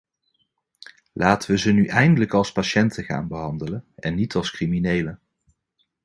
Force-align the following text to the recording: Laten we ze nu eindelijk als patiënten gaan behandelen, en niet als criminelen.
Laten 1.13 1.49
we 1.51 1.57
ze 1.57 1.71
nu 1.71 1.85
eindelijk 1.87 2.33
als 2.33 2.51
patiënten 2.51 3.03
gaan 3.03 3.27
behandelen, 3.27 3.85
en 3.95 4.15
niet 4.15 4.35
als 4.35 4.51
criminelen. 4.51 5.19